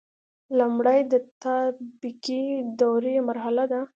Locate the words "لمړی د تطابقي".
0.57-2.43